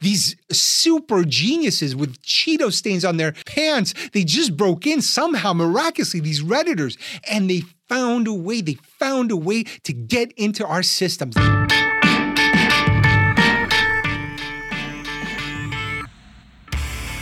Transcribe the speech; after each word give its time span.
these 0.00 0.34
super 0.50 1.24
geniuses 1.24 1.94
with 1.94 2.20
Cheeto 2.22 2.72
stains 2.72 3.04
on 3.04 3.18
their 3.18 3.32
pants. 3.44 3.92
They 4.12 4.24
just 4.24 4.56
broke 4.56 4.86
in 4.86 5.02
somehow, 5.02 5.52
miraculously, 5.52 6.20
these 6.20 6.42
Redditors, 6.42 6.96
and 7.30 7.50
they 7.50 7.64
found 7.86 8.26
a 8.26 8.32
way, 8.32 8.62
they 8.62 8.78
found 8.98 9.30
a 9.30 9.36
way 9.36 9.64
to 9.64 9.92
get 9.92 10.32
into 10.32 10.66
our 10.66 10.82
systems. 10.82 11.36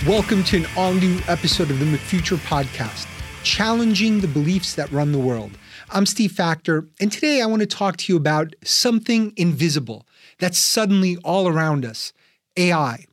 Welcome 0.07 0.45
to 0.45 0.59
an 0.59 0.67
all 0.77 0.95
new 0.95 1.19
episode 1.27 1.73
of 1.73 1.81
the 1.81 1.85
McFuture 1.85 2.39
podcast, 2.47 3.09
challenging 3.43 4.21
the 4.21 4.29
beliefs 4.29 4.77
that 4.77 4.91
run 4.93 5.11
the 5.11 5.19
world. 5.19 5.51
I'm 5.91 6.07
Steve 6.07 6.31
Faktor, 6.31 6.89
and 7.01 7.11
today 7.11 7.43
I 7.43 7.47
want 7.47 7.61
to 7.61 7.67
talk 7.67 7.97
to 7.97 8.13
you 8.13 8.17
about 8.17 8.55
something 8.63 9.33
invisible 9.37 10.07
that's 10.39 10.59
suddenly 10.59 11.17
all 11.25 11.49
around 11.49 11.85
us 11.85 12.13
AI. 12.59 13.07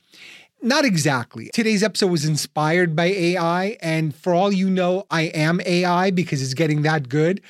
Not 0.62 0.84
exactly. 0.84 1.50
Today's 1.52 1.82
episode 1.82 2.10
was 2.10 2.24
inspired 2.24 2.96
by 2.96 3.04
AI, 3.04 3.76
and 3.80 4.14
for 4.14 4.34
all 4.34 4.50
you 4.50 4.68
know, 4.68 5.04
I 5.10 5.24
am 5.24 5.60
AI 5.64 6.10
because 6.10 6.42
it's 6.42 6.54
getting 6.54 6.82
that 6.82 7.08
good. 7.08 7.42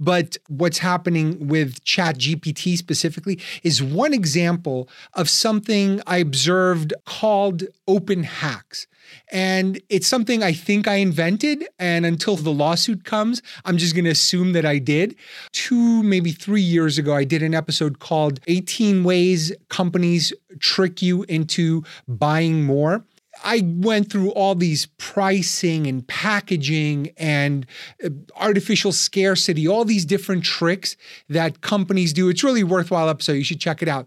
But 0.00 0.38
what's 0.48 0.78
happening 0.78 1.46
with 1.46 1.84
ChatGPT 1.84 2.76
specifically 2.76 3.38
is 3.62 3.82
one 3.82 4.14
example 4.14 4.88
of 5.12 5.28
something 5.28 6.00
I 6.06 6.16
observed 6.16 6.94
called 7.04 7.64
open 7.86 8.24
hacks. 8.24 8.86
And 9.32 9.80
it's 9.88 10.06
something 10.06 10.42
I 10.42 10.52
think 10.52 10.86
I 10.86 10.96
invented. 10.96 11.66
And 11.78 12.04
until 12.06 12.36
the 12.36 12.52
lawsuit 12.52 13.04
comes, 13.04 13.42
I'm 13.64 13.76
just 13.76 13.94
going 13.94 14.04
to 14.04 14.10
assume 14.10 14.52
that 14.52 14.64
I 14.64 14.78
did. 14.78 15.16
Two, 15.52 16.02
maybe 16.02 16.32
three 16.32 16.62
years 16.62 16.98
ago, 16.98 17.14
I 17.14 17.24
did 17.24 17.42
an 17.42 17.54
episode 17.54 17.98
called 17.98 18.40
18 18.46 19.04
Ways 19.04 19.52
Companies 19.68 20.32
Trick 20.60 21.02
You 21.02 21.24
into 21.24 21.84
Buying 22.06 22.64
More. 22.64 23.04
I 23.42 23.62
went 23.64 24.10
through 24.10 24.30
all 24.30 24.54
these 24.54 24.86
pricing 24.98 25.86
and 25.86 26.06
packaging 26.06 27.10
and 27.16 27.66
uh, 28.04 28.10
artificial 28.36 28.92
scarcity, 28.92 29.66
all 29.66 29.84
these 29.84 30.04
different 30.04 30.44
tricks 30.44 30.96
that 31.28 31.60
companies 31.60 32.12
do. 32.12 32.28
It's 32.28 32.44
really 32.44 32.62
worthwhile 32.62 33.08
episode. 33.08 33.32
You 33.32 33.44
should 33.44 33.60
check 33.60 33.82
it 33.82 33.88
out. 33.88 34.06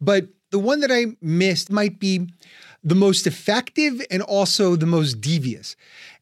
But 0.00 0.28
the 0.50 0.58
one 0.58 0.80
that 0.80 0.92
I 0.92 1.16
missed 1.20 1.70
might 1.70 1.98
be 1.98 2.28
the 2.82 2.94
most 2.94 3.26
effective 3.26 4.00
and 4.10 4.22
also 4.22 4.76
the 4.76 4.86
most 4.86 5.20
devious. 5.20 5.76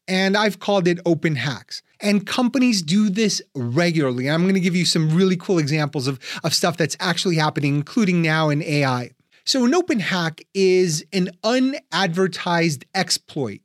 And 0.08 0.36
I've 0.36 0.60
called 0.60 0.86
it 0.86 1.00
open 1.04 1.36
hacks. 1.36 1.82
And 2.00 2.26
companies 2.26 2.82
do 2.82 3.08
this 3.08 3.42
regularly. 3.54 4.30
I'm 4.30 4.42
going 4.42 4.54
to 4.54 4.60
give 4.60 4.76
you 4.76 4.84
some 4.84 5.10
really 5.10 5.36
cool 5.36 5.58
examples 5.58 6.06
of, 6.06 6.20
of 6.44 6.54
stuff 6.54 6.76
that's 6.76 6.96
actually 7.00 7.36
happening, 7.36 7.74
including 7.74 8.22
now 8.22 8.50
in 8.50 8.62
AI. 8.62 9.10
So, 9.44 9.64
an 9.64 9.74
open 9.74 10.00
hack 10.00 10.42
is 10.54 11.04
an 11.12 11.30
unadvertised 11.44 12.84
exploit 12.94 13.60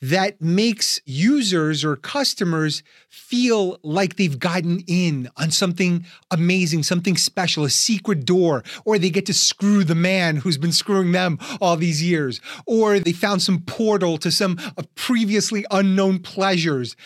that 0.00 0.40
makes 0.40 1.00
users 1.04 1.84
or 1.84 1.96
customers 1.96 2.82
feel 3.08 3.78
like 3.82 4.16
they've 4.16 4.38
gotten 4.38 4.80
in 4.86 5.28
on 5.36 5.50
something 5.50 6.04
amazing, 6.30 6.82
something 6.82 7.16
special, 7.16 7.64
a 7.64 7.70
secret 7.70 8.24
door, 8.24 8.62
or 8.84 8.98
they 8.98 9.10
get 9.10 9.26
to 9.26 9.34
screw 9.34 9.84
the 9.84 9.94
man 9.94 10.36
who's 10.36 10.58
been 10.58 10.72
screwing 10.72 11.12
them 11.12 11.38
all 11.60 11.76
these 11.76 12.02
years, 12.02 12.40
or 12.66 12.98
they 12.98 13.12
found 13.12 13.42
some 13.42 13.60
portal 13.60 14.18
to 14.18 14.30
some 14.30 14.58
uh, 14.76 14.82
previously 14.94 15.64
unknown 15.70 16.18
pleasures. 16.18 16.96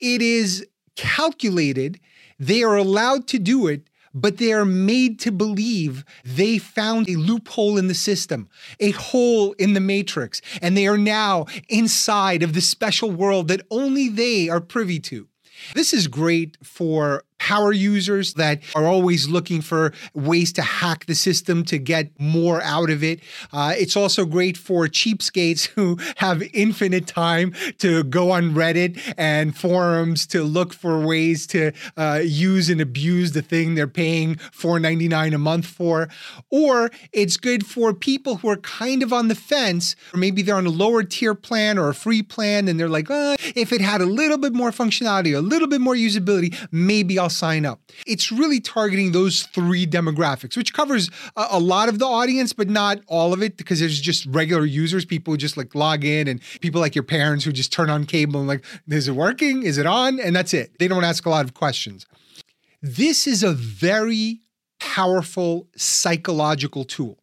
It 0.00 0.22
is 0.22 0.66
calculated. 0.96 2.00
They 2.38 2.62
are 2.62 2.76
allowed 2.76 3.26
to 3.28 3.38
do 3.38 3.66
it 3.68 3.88
but 4.14 4.38
they 4.38 4.52
are 4.52 4.64
made 4.64 5.18
to 5.20 5.32
believe 5.32 6.04
they 6.24 6.58
found 6.58 7.08
a 7.08 7.16
loophole 7.16 7.78
in 7.78 7.88
the 7.88 7.94
system, 7.94 8.48
a 8.80 8.90
hole 8.92 9.52
in 9.52 9.74
the 9.74 9.80
matrix, 9.80 10.40
and 10.60 10.76
they 10.76 10.86
are 10.86 10.98
now 10.98 11.46
inside 11.68 12.42
of 12.42 12.52
the 12.52 12.60
special 12.60 13.10
world 13.10 13.48
that 13.48 13.66
only 13.70 14.08
they 14.08 14.48
are 14.48 14.60
privy 14.60 15.00
to. 15.00 15.28
This 15.74 15.92
is 15.92 16.08
great 16.08 16.58
for 16.62 17.24
power 17.42 17.72
users 17.72 18.34
that 18.34 18.62
are 18.76 18.86
always 18.86 19.28
looking 19.28 19.60
for 19.60 19.92
ways 20.14 20.52
to 20.52 20.62
hack 20.62 21.06
the 21.06 21.14
system 21.14 21.64
to 21.64 21.76
get 21.76 22.08
more 22.20 22.62
out 22.62 22.88
of 22.88 23.02
it. 23.02 23.18
Uh, 23.52 23.74
it's 23.76 23.96
also 23.96 24.24
great 24.24 24.56
for 24.56 24.86
cheapskates 24.86 25.66
who 25.74 25.98
have 26.18 26.40
infinite 26.54 27.08
time 27.08 27.52
to 27.78 28.04
go 28.04 28.30
on 28.30 28.54
Reddit 28.54 28.96
and 29.18 29.56
forums 29.56 30.24
to 30.28 30.44
look 30.44 30.72
for 30.72 31.04
ways 31.04 31.48
to 31.48 31.72
uh, 31.96 32.20
use 32.22 32.70
and 32.70 32.80
abuse 32.80 33.32
the 33.32 33.42
thing 33.42 33.74
they're 33.74 33.88
paying 33.88 34.36
$4.99 34.36 35.34
a 35.34 35.38
month 35.38 35.66
for. 35.66 36.08
Or 36.48 36.92
it's 37.12 37.36
good 37.36 37.66
for 37.66 37.92
people 37.92 38.36
who 38.36 38.50
are 38.50 38.56
kind 38.58 39.02
of 39.02 39.12
on 39.12 39.26
the 39.26 39.34
fence, 39.34 39.96
or 40.14 40.18
maybe 40.18 40.42
they're 40.42 40.54
on 40.54 40.66
a 40.66 40.70
lower 40.70 41.02
tier 41.02 41.34
plan 41.34 41.76
or 41.76 41.88
a 41.88 41.94
free 41.94 42.22
plan, 42.22 42.68
and 42.68 42.78
they're 42.78 42.88
like, 42.88 43.10
uh, 43.10 43.34
if 43.56 43.72
it 43.72 43.80
had 43.80 44.00
a 44.00 44.06
little 44.06 44.38
bit 44.38 44.52
more 44.52 44.70
functionality, 44.70 45.36
a 45.36 45.40
little 45.40 45.66
bit 45.66 45.80
more 45.80 45.96
usability, 45.96 46.54
maybe 46.70 47.18
I'll 47.18 47.31
sign 47.32 47.66
up. 47.66 47.80
It's 48.06 48.30
really 48.30 48.60
targeting 48.60 49.12
those 49.12 49.42
three 49.44 49.86
demographics, 49.86 50.56
which 50.56 50.72
covers 50.72 51.10
a, 51.36 51.46
a 51.52 51.58
lot 51.58 51.88
of 51.88 51.98
the 51.98 52.06
audience, 52.06 52.52
but 52.52 52.68
not 52.68 53.00
all 53.06 53.32
of 53.32 53.42
it 53.42 53.56
because 53.56 53.80
there's 53.80 54.00
just 54.00 54.26
regular 54.26 54.64
users, 54.64 55.04
people 55.04 55.32
who 55.32 55.38
just 55.38 55.56
like 55.56 55.74
log 55.74 56.04
in 56.04 56.28
and 56.28 56.40
people 56.60 56.80
like 56.80 56.94
your 56.94 57.04
parents 57.04 57.44
who 57.44 57.52
just 57.52 57.72
turn 57.72 57.90
on 57.90 58.04
cable 58.04 58.40
and 58.40 58.48
like, 58.48 58.64
is 58.88 59.08
it 59.08 59.12
working? 59.12 59.62
Is 59.62 59.78
it 59.78 59.86
on? 59.86 60.20
And 60.20 60.36
that's 60.36 60.54
it. 60.54 60.78
They 60.78 60.88
don't 60.88 61.04
ask 61.04 61.26
a 61.26 61.30
lot 61.30 61.44
of 61.44 61.54
questions. 61.54 62.06
This 62.80 63.26
is 63.26 63.42
a 63.42 63.52
very 63.52 64.40
powerful 64.80 65.68
psychological 65.76 66.84
tool. 66.84 67.18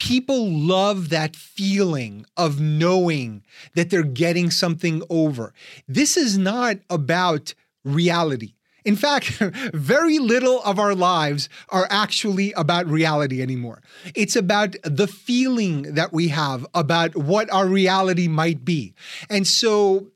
People 0.00 0.50
love 0.50 1.08
that 1.10 1.36
feeling 1.36 2.26
of 2.36 2.60
knowing 2.60 3.44
that 3.76 3.90
they're 3.90 4.02
getting 4.02 4.50
something 4.50 5.02
over. 5.08 5.54
This 5.86 6.16
is 6.16 6.36
not 6.36 6.78
about 6.90 7.54
reality. 7.84 8.54
In 8.84 8.96
fact, 8.96 9.26
very 9.74 10.18
little 10.18 10.62
of 10.62 10.78
our 10.78 10.94
lives 10.94 11.48
are 11.70 11.86
actually 11.90 12.52
about 12.52 12.86
reality 12.86 13.40
anymore. 13.40 13.82
It's 14.14 14.36
about 14.36 14.76
the 14.82 15.06
feeling 15.06 15.94
that 15.94 16.12
we 16.12 16.28
have 16.28 16.66
about 16.74 17.16
what 17.16 17.50
our 17.52 17.66
reality 17.66 18.28
might 18.28 18.64
be. 18.64 18.94
And 19.30 19.46
so, 19.46 20.08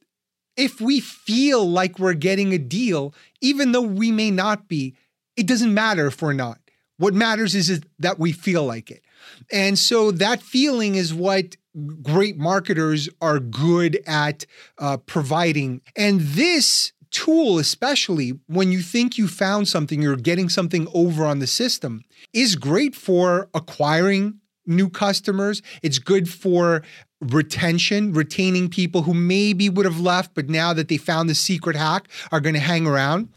if 0.57 0.81
we 0.81 0.99
feel 1.01 1.69
like 1.69 1.99
we're 1.99 2.15
getting 2.15 2.53
a 2.53 2.59
deal, 2.59 3.15
even 3.41 3.73
though 3.73 3.81
we 3.81 4.11
may 4.11 4.31
not 4.31 4.69
be, 4.69 4.95
it 5.37 5.47
doesn't 5.47 5.73
matter 5.73 6.09
if 6.09 6.21
we're 6.21 6.33
not. 6.33 6.59
What 6.97 7.15
matters 7.15 7.55
is, 7.55 7.81
that 8.01 8.19
we 8.19 8.33
feel 8.33 8.65
like 8.65 8.91
it. 8.91 9.05
And 9.53 9.79
so, 9.79 10.11
that 10.11 10.43
feeling 10.43 10.97
is 10.97 11.15
what 11.15 11.57
great 12.03 12.37
marketers 12.37 13.09
are 13.21 13.39
good 13.39 14.01
at 14.07 14.47
uh, 14.79 14.97
providing. 14.99 15.81
And 15.97 16.21
this 16.21 16.93
tool, 17.11 17.59
especially 17.59 18.39
when 18.47 18.73
you 18.73 18.81
think 18.81 19.19
you 19.19 19.29
found 19.29 19.69
something, 19.69 20.03
you're 20.03 20.17
getting 20.17 20.49
something 20.49 20.89
over 20.95 21.25
on 21.25 21.39
the 21.39 21.47
system, 21.47 22.03
is 22.33 22.57
great 22.57 22.95
for 22.95 23.49
acquiring 23.55 24.41
new 24.67 24.89
customers. 24.89 25.63
It's 25.83 25.99
good 25.99 26.29
for 26.29 26.83
retention, 27.21 28.13
retaining 28.13 28.69
people 28.69 29.03
who 29.03 29.15
maybe 29.15 29.69
would 29.69 29.87
have 29.87 30.01
left, 30.01 30.35
but 30.35 30.49
now 30.49 30.73
that 30.73 30.89
they 30.89 30.99
found 30.99 31.29
the 31.29 31.35
secret 31.35 31.75
hack 31.75 32.09
are 32.31 32.41
going 32.41 32.55
to 32.55 32.61
hang 32.61 32.87
around. 32.87 33.29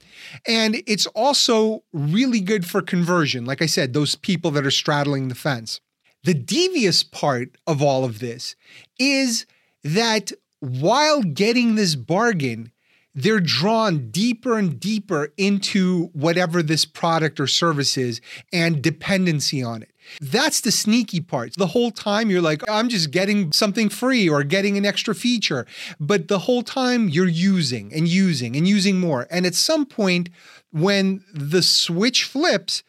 And 0.47 0.83
it's 0.85 1.07
also 1.07 1.83
really 1.91 2.41
good 2.41 2.65
for 2.65 2.81
conversion. 2.81 3.45
Like 3.45 3.61
I 3.61 3.65
said, 3.65 3.93
those 3.93 4.15
people 4.15 4.51
that 4.51 4.65
are 4.65 4.71
straddling 4.71 5.29
the 5.29 5.35
fence. 5.35 5.79
The 6.23 6.35
devious 6.35 7.01
part 7.01 7.57
of 7.65 7.81
all 7.81 8.03
of 8.03 8.19
this 8.19 8.55
is 8.99 9.47
that 9.83 10.31
while 10.59 11.23
getting 11.23 11.73
this 11.73 11.95
bargain, 11.95 12.71
they're 13.13 13.39
drawn 13.39 14.09
deeper 14.09 14.57
and 14.57 14.79
deeper 14.79 15.33
into 15.38 16.09
whatever 16.13 16.63
this 16.63 16.85
product 16.85 17.39
or 17.39 17.47
service 17.47 17.97
is 17.97 18.22
and 18.53 18.81
dependency 18.81 19.61
on 19.61 19.83
it. 19.83 19.91
That's 20.19 20.61
the 20.61 20.72
sneaky 20.72 21.19
part. 21.19 21.53
The 21.57 21.67
whole 21.67 21.91
time 21.91 22.29
you're 22.29 22.41
like, 22.41 22.67
I'm 22.69 22.89
just 22.89 23.11
getting 23.11 23.51
something 23.51 23.89
free 23.89 24.27
or 24.30 24.44
getting 24.44 24.77
an 24.77 24.86
extra 24.86 25.13
feature. 25.13 25.65
But 26.00 26.27
the 26.27 26.39
whole 26.39 26.63
time 26.63 27.09
you're 27.09 27.27
using 27.27 27.94
and 27.94 28.07
using 28.07 28.56
and 28.56 28.68
using 28.68 29.00
more. 29.00 29.27
And 29.30 29.45
at 29.45 29.56
some 29.56 29.86
point, 29.86 30.30
when 30.71 31.24
the 31.33 31.62
switch 31.62 32.24
flips, 32.24 32.83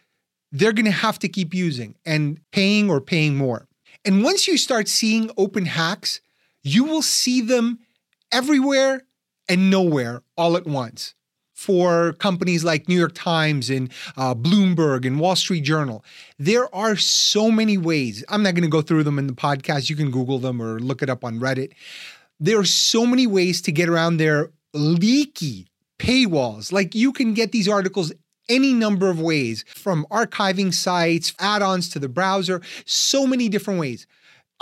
they're 0.51 0.73
going 0.73 0.87
to 0.87 0.91
have 0.91 1.19
to 1.21 1.29
keep 1.29 1.55
using 1.55 1.97
and 2.05 2.41
paying 2.51 2.91
or 2.91 3.01
paying 3.01 3.37
more. 3.37 3.67
And 4.05 4.25
once 4.25 4.49
you 4.49 4.57
start 4.57 4.89
seeing 4.89 5.31
open 5.37 5.67
hacks, 5.67 6.21
you 6.63 6.85
will 6.85 7.03
see 7.03 7.41
them 7.41 7.79
everywhere 8.33 9.03
and 9.49 9.71
nowhere 9.71 10.23
all 10.37 10.57
at 10.57 10.67
once 10.67 11.15
for 11.55 12.15
companies 12.15 12.65
like 12.65 12.89
New 12.89 12.99
York 12.99 13.15
Times 13.15 13.71
and 13.71 13.93
uh, 14.17 14.35
Bloomberg 14.35 15.07
and 15.07 15.21
Wall 15.21 15.37
Street 15.37 15.61
Journal. 15.61 16.05
There 16.39 16.75
are 16.75 16.97
so 16.97 17.51
many 17.51 17.79
ways. 17.79 18.25
I'm 18.29 18.43
not 18.43 18.55
going 18.55 18.65
to 18.65 18.69
go 18.69 18.83
through 18.83 19.05
them 19.05 19.19
in 19.19 19.29
the 19.29 19.33
podcast. 19.33 19.89
You 19.89 19.95
can 19.95 20.11
Google 20.11 20.39
them 20.39 20.61
or 20.61 20.81
look 20.81 21.03
it 21.03 21.11
up 21.11 21.25
on 21.25 21.39
Reddit. 21.39 21.73
There 22.41 22.59
are 22.59 22.65
so 22.65 23.07
many 23.07 23.29
ways 23.29 23.63
to 23.63 23.73
get 23.73 23.89
around 23.89 24.17
their 24.17 24.51
leaky 24.75 25.69
paywalls. 26.01 26.73
Like 26.73 26.95
you 26.95 27.13
can 27.13 27.33
get 27.35 27.53
these 27.53 27.69
articles 27.69 28.13
any 28.49 28.73
number 28.73 29.09
of 29.09 29.21
ways 29.21 29.65
from 29.69 30.05
archiving 30.11 30.75
sites, 30.75 31.33
add 31.39 31.63
ons 31.63 31.89
to 31.91 31.99
the 31.99 32.09
browser, 32.09 32.61
so 32.85 33.27
many 33.27 33.49
different 33.49 33.79
ways. 33.79 34.07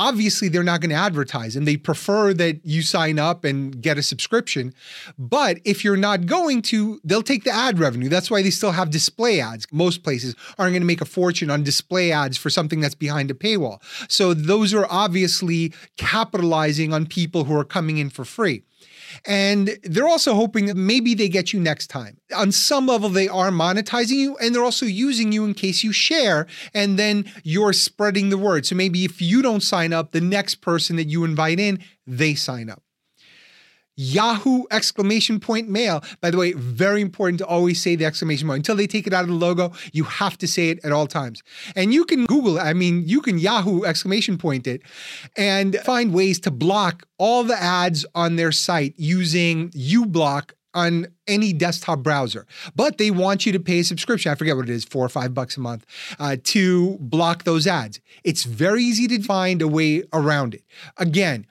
Obviously 0.00 0.48
they're 0.48 0.62
not 0.62 0.80
going 0.80 0.88
to 0.88 0.96
advertise 0.96 1.54
and 1.54 1.68
they 1.68 1.76
prefer 1.76 2.32
that 2.32 2.58
you 2.64 2.80
sign 2.80 3.18
up 3.18 3.44
and 3.44 3.82
get 3.82 3.98
a 3.98 4.02
subscription. 4.02 4.72
But 5.18 5.58
if 5.66 5.84
you're 5.84 5.96
not 5.96 6.24
going 6.24 6.62
to, 6.62 6.98
they'll 7.04 7.22
take 7.22 7.44
the 7.44 7.54
ad 7.54 7.78
revenue. 7.78 8.08
That's 8.08 8.30
why 8.30 8.42
they 8.42 8.50
still 8.50 8.72
have 8.72 8.90
display 8.90 9.40
ads. 9.40 9.66
Most 9.70 10.02
places 10.02 10.34
aren't 10.58 10.72
going 10.72 10.80
to 10.80 10.86
make 10.86 11.02
a 11.02 11.04
fortune 11.04 11.50
on 11.50 11.62
display 11.62 12.10
ads 12.12 12.38
for 12.38 12.48
something 12.48 12.80
that's 12.80 12.94
behind 12.94 13.30
a 13.30 13.34
paywall. 13.34 13.82
So 14.10 14.32
those 14.32 14.72
are 14.72 14.86
obviously 14.88 15.74
capitalizing 15.98 16.94
on 16.94 17.04
people 17.04 17.44
who 17.44 17.54
are 17.54 17.64
coming 17.64 17.98
in 17.98 18.08
for 18.08 18.24
free. 18.24 18.62
And 19.26 19.78
they're 19.82 20.08
also 20.08 20.34
hoping 20.34 20.66
that 20.66 20.76
maybe 20.76 21.14
they 21.14 21.28
get 21.28 21.52
you 21.52 21.60
next 21.60 21.88
time. 21.88 22.18
On 22.34 22.52
some 22.52 22.86
level, 22.86 23.08
they 23.08 23.28
are 23.28 23.50
monetizing 23.50 24.16
you 24.16 24.36
and 24.38 24.54
they're 24.54 24.64
also 24.64 24.86
using 24.86 25.32
you 25.32 25.44
in 25.44 25.54
case 25.54 25.82
you 25.82 25.92
share 25.92 26.46
and 26.74 26.98
then 26.98 27.30
you're 27.42 27.72
spreading 27.72 28.30
the 28.30 28.38
word. 28.38 28.66
So 28.66 28.74
maybe 28.74 29.04
if 29.04 29.20
you 29.20 29.42
don't 29.42 29.62
sign 29.62 29.92
up, 29.92 30.12
the 30.12 30.20
next 30.20 30.56
person 30.56 30.96
that 30.96 31.08
you 31.08 31.24
invite 31.24 31.60
in, 31.60 31.80
they 32.06 32.34
sign 32.34 32.70
up. 32.70 32.82
Yahoo 34.00 34.64
exclamation 34.70 35.38
point 35.38 35.68
mail. 35.68 36.02
By 36.22 36.30
the 36.30 36.38
way, 36.38 36.52
very 36.52 37.02
important 37.02 37.38
to 37.40 37.46
always 37.46 37.82
say 37.82 37.96
the 37.96 38.06
exclamation 38.06 38.48
point. 38.48 38.60
Until 38.60 38.76
they 38.76 38.86
take 38.86 39.06
it 39.06 39.12
out 39.12 39.24
of 39.24 39.28
the 39.28 39.34
logo, 39.34 39.72
you 39.92 40.04
have 40.04 40.38
to 40.38 40.48
say 40.48 40.70
it 40.70 40.82
at 40.82 40.90
all 40.90 41.06
times. 41.06 41.42
And 41.76 41.92
you 41.92 42.06
can 42.06 42.24
Google. 42.24 42.58
I 42.58 42.72
mean, 42.72 43.02
you 43.06 43.20
can 43.20 43.38
Yahoo 43.38 43.84
exclamation 43.84 44.38
point 44.38 44.66
it 44.66 44.80
and 45.36 45.76
find 45.84 46.14
ways 46.14 46.40
to 46.40 46.50
block 46.50 47.06
all 47.18 47.44
the 47.44 47.60
ads 47.60 48.06
on 48.14 48.36
their 48.36 48.52
site 48.52 48.94
using 48.96 49.68
uBlock 49.70 50.52
on 50.72 51.08
any 51.26 51.52
desktop 51.52 51.98
browser. 51.98 52.46
But 52.74 52.96
they 52.96 53.10
want 53.10 53.44
you 53.44 53.52
to 53.52 53.60
pay 53.60 53.80
a 53.80 53.84
subscription. 53.84 54.32
I 54.32 54.34
forget 54.34 54.56
what 54.56 54.68
it 54.68 54.72
is, 54.72 54.84
four 54.84 55.04
or 55.04 55.08
five 55.08 55.34
bucks 55.34 55.56
a 55.56 55.60
month, 55.60 55.84
uh, 56.18 56.36
to 56.44 56.96
block 57.00 57.44
those 57.44 57.66
ads. 57.66 58.00
It's 58.24 58.44
very 58.44 58.82
easy 58.82 59.08
to 59.08 59.22
find 59.22 59.60
a 59.60 59.68
way 59.68 60.04
around 60.12 60.54
it. 60.54 60.64
Again, 60.96 61.46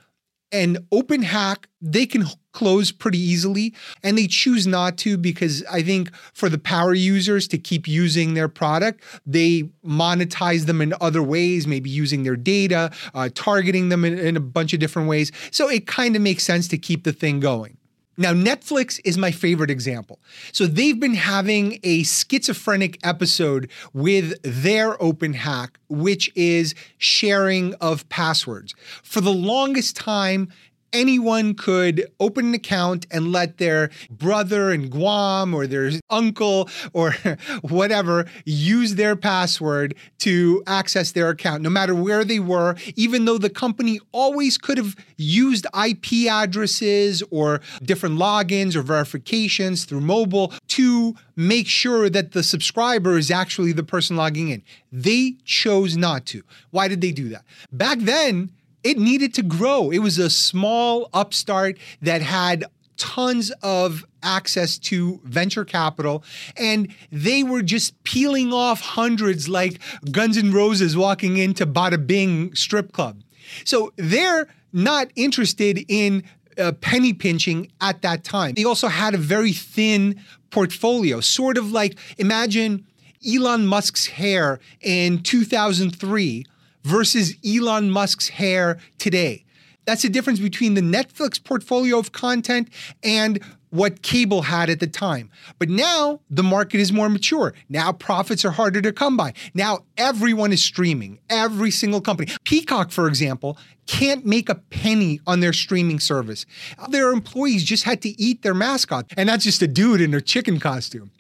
an 0.52 0.78
open 0.92 1.22
hack, 1.22 1.68
they 1.82 2.06
can 2.06 2.26
close 2.52 2.92
pretty 2.92 3.20
easily 3.20 3.74
and 4.04 4.18
they 4.18 4.28
choose 4.28 4.66
not 4.66 4.98
to 4.98 5.18
because 5.18 5.64
I 5.72 5.82
think 5.82 6.14
for 6.34 6.50
the 6.50 6.58
power 6.58 6.94
users 6.94 7.48
to 7.50 7.58
keep 7.58 7.88
using 7.88 8.34
their 8.34 8.48
product, 8.48 9.04
they 9.26 9.70
monetize 9.86 10.66
them 10.66 10.82
in 10.82 10.94
other 11.00 11.24
ways, 11.24 11.68
maybe 11.68 11.90
using 11.90 12.24
their 12.24 12.36
data, 12.36 12.92
uh, 13.14 13.30
targeting 13.34 13.90
them 13.90 14.04
in, 14.04 14.18
in 14.18 14.36
a 14.36 14.42
bunch 14.42 14.74
of 14.74 14.80
different 14.80 15.08
ways. 15.08 15.32
So 15.52 15.70
it 15.70 15.88
kind 15.88 16.16
of 16.16 16.22
makes 16.22 16.44
sense 16.44 16.68
to 16.70 16.78
keep 16.78 17.04
the 17.04 17.14
thing 17.14 17.40
going. 17.40 17.79
Now, 18.20 18.34
Netflix 18.34 19.00
is 19.06 19.18
my 19.18 19.32
favorite 19.32 19.72
example. 19.72 20.20
So 20.52 20.68
they've 20.68 21.00
been 21.00 21.14
having 21.14 21.80
a 21.84 22.04
schizophrenic 22.04 23.00
episode 23.02 23.72
with 23.94 24.34
their 24.44 25.02
open 25.02 25.32
hack, 25.32 25.80
which 25.88 26.30
is 26.36 26.76
sharing 26.98 27.76
of 27.76 28.10
passwords. 28.10 28.76
For 29.04 29.22
the 29.22 29.32
longest 29.32 29.96
time, 29.96 30.50
anyone 30.94 31.54
could 31.54 32.08
open 32.20 32.48
an 32.48 32.54
account 32.54 33.06
and 33.12 33.32
let 33.32 33.58
their 33.58 33.90
brother 34.10 34.72
in 34.72 34.90
Guam 34.90 35.54
or 35.54 35.68
their 35.68 35.92
uncle 36.10 36.70
or 36.94 37.12
whatever 37.62 38.26
use 38.46 38.96
their 38.96 39.16
password 39.16 39.96
to 40.20 40.64
access 40.68 41.12
their 41.12 41.30
account, 41.30 41.62
no 41.62 41.70
matter 41.70 41.96
where 41.96 42.24
they 42.24 42.40
were, 42.40 42.76
even 42.96 43.26
though 43.26 43.38
the 43.38 43.50
company 43.50 44.00
always 44.12 44.58
could 44.58 44.78
have 44.78 44.96
used 45.18 45.66
IP 45.88 46.30
addresses 46.30 47.24
or 47.32 47.62
different 47.84 48.18
logins 48.18 48.76
or 48.76 48.82
verifications 48.82 49.86
through 49.86 50.02
mobile 50.02 50.54
to 50.68 51.16
make 51.36 51.68
sure 51.68 52.10
that 52.10 52.34
the 52.34 52.44
subscriber 52.44 53.18
is 53.18 53.32
actually 53.32 53.72
the 53.72 53.84
person 53.84 54.18
logging 54.18 54.50
in. 54.50 54.62
They 54.92 55.38
chose 55.46 55.96
not 55.96 56.26
to. 56.28 56.44
Why 56.72 56.88
did 56.88 57.02
they 57.02 57.12
do 57.12 57.30
that? 57.30 57.46
Back 57.72 58.00
then, 58.00 58.50
it 58.84 58.98
needed 58.98 59.34
to 59.36 59.44
grow. 59.44 59.90
It 59.92 60.00
was 60.00 60.18
a 60.18 60.30
small 60.30 61.10
upstart 61.14 61.78
that 62.02 62.22
had 62.22 62.66
tons 62.98 63.52
of 63.64 64.06
access 64.22 64.78
to 64.78 65.22
venture 65.24 65.64
capital 65.64 66.24
and 66.58 66.94
they 67.12 67.44
were 67.44 67.62
just 67.62 68.02
peeling 68.04 68.52
off 68.52 68.82
hundreds 68.82 69.48
like 69.48 69.80
Guns 70.12 70.38
N' 70.38 70.52
Roses 70.52 70.98
walking 70.98 71.38
into 71.38 71.66
Bada 71.66 72.06
Bing 72.06 72.54
strip 72.54 72.92
club. 72.92 73.24
So 73.64 73.94
they're 73.96 74.48
not 74.74 75.08
interested 75.16 75.84
in 75.88 76.24
uh, 76.58 76.74
penny 76.74 77.14
pinching 77.14 77.72
at 77.80 78.02
that 78.02 78.24
time. 78.26 78.54
They 78.56 78.66
also 78.66 78.90
had 78.90 79.14
a 79.14 79.18
very 79.18 79.54
thin 79.54 80.22
portfolio, 80.52 81.22
sort 81.22 81.58
of 81.58 81.72
like 81.72 81.98
imagine 82.18 82.86
Elon 83.28 83.66
Musk's 83.66 84.08
hair 84.08 84.60
in 84.82 85.24
2003 85.24 86.46
versus 86.84 87.36
Elon 87.46 87.92
Musk's 87.92 88.30
hair 88.30 88.80
today. 88.98 89.46
That's 89.86 90.04
the 90.04 90.10
difference 90.10 90.40
between 90.40 90.76
the 90.76 90.82
Netflix 90.82 91.44
portfolio 91.44 91.98
of 91.98 92.12
content 92.12 92.70
and 93.04 93.40
what 93.72 94.02
cable 94.02 94.44
had 94.44 94.70
at 94.70 94.80
the 94.80 94.88
time. 94.88 95.30
But 95.58 95.70
now 95.70 96.22
the 96.30 96.44
market 96.44 96.80
is 96.80 96.92
more 96.92 97.10
mature. 97.10 97.54
Now 97.70 97.92
profits 97.92 98.44
are 98.46 98.52
harder 98.52 98.82
to 98.82 98.92
come 98.92 99.18
by. 99.18 99.34
Now 99.54 99.86
everyone 99.98 100.52
is 100.52 100.64
streaming, 100.64 101.20
every 101.30 101.72
single 101.72 102.02
company. 102.02 102.32
Peacock, 102.44 102.92
for 102.92 103.08
example, 103.08 103.58
can't 103.88 104.26
make 104.26 104.50
a 104.50 104.56
penny 104.56 105.20
on 105.26 105.40
their 105.40 105.54
streaming 105.54 106.00
service. 106.00 106.46
Their 106.90 107.12
employees 107.12 107.64
just 107.64 107.84
had 107.84 108.02
to 108.04 108.10
eat 108.22 108.42
their 108.42 108.54
mascot, 108.54 109.12
and 109.18 109.30
that's 109.30 109.44
just 109.44 109.62
a 109.62 109.68
dude 109.68 110.02
in 110.02 110.14
a 110.14 110.22
chicken 110.22 110.60
costume. 110.60 111.12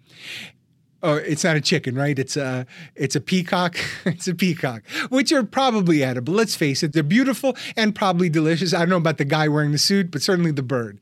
Oh, 1.01 1.16
it's 1.16 1.44
not 1.44 1.56
a 1.56 1.62
chicken, 1.62 1.96
right? 1.96 2.18
It's 2.18 2.36
a 2.36 2.66
it's 2.96 3.16
a 3.16 3.22
peacock. 3.22 3.78
it's 4.06 4.28
a 4.28 4.36
peacock, 4.36 4.84
which 5.10 5.31
are 5.31 5.44
probably 5.44 6.04
edible. 6.04 6.34
Let's 6.34 6.56
face 6.56 6.84
it, 6.84 6.94
they're 6.94 7.04
beautiful 7.04 7.56
and 7.78 7.96
probably 7.96 8.30
delicious. 8.30 8.74
I 8.74 8.80
don't 8.80 8.90
know 8.90 8.98
about 8.98 9.18
the 9.18 9.25
guy 9.25 9.48
wearing 9.48 9.72
the 9.72 9.78
suit, 9.78 10.12
but 10.12 10.22
certainly 10.22 10.51
the 10.51 10.63
bird. 10.63 11.00